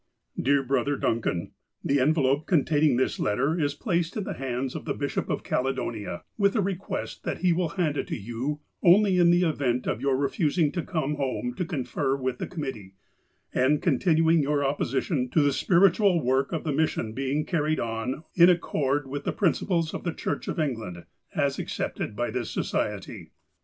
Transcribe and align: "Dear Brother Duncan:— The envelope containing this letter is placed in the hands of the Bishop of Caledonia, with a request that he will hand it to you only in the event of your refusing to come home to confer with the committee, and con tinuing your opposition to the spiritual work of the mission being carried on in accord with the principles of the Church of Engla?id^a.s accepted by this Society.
"Dear 0.45 0.63
Brother 0.63 0.95
Duncan:— 0.97 1.51
The 1.85 1.99
envelope 1.99 2.47
containing 2.47 2.97
this 2.97 3.19
letter 3.19 3.59
is 3.59 3.75
placed 3.75 4.17
in 4.17 4.23
the 4.23 4.33
hands 4.33 4.73
of 4.73 4.85
the 4.85 4.95
Bishop 4.95 5.29
of 5.29 5.43
Caledonia, 5.43 6.23
with 6.39 6.55
a 6.55 6.59
request 6.61 7.23
that 7.23 7.41
he 7.41 7.53
will 7.53 7.69
hand 7.77 7.97
it 7.97 8.07
to 8.07 8.17
you 8.17 8.61
only 8.81 9.19
in 9.19 9.29
the 9.29 9.43
event 9.43 9.85
of 9.85 10.01
your 10.01 10.17
refusing 10.17 10.71
to 10.71 10.81
come 10.81 11.17
home 11.17 11.53
to 11.55 11.65
confer 11.65 12.15
with 12.15 12.39
the 12.39 12.47
committee, 12.47 12.95
and 13.53 13.83
con 13.83 13.99
tinuing 13.99 14.41
your 14.41 14.65
opposition 14.65 15.29
to 15.29 15.41
the 15.43 15.53
spiritual 15.53 16.25
work 16.25 16.51
of 16.51 16.63
the 16.63 16.73
mission 16.73 17.13
being 17.13 17.45
carried 17.45 17.79
on 17.79 18.23
in 18.33 18.49
accord 18.49 19.05
with 19.05 19.23
the 19.23 19.31
principles 19.31 19.93
of 19.93 20.03
the 20.03 20.11
Church 20.15 20.47
of 20.47 20.57
Engla?id^a.s 20.57 21.59
accepted 21.59 22.15
by 22.15 22.31
this 22.31 22.49
Society. 22.49 23.29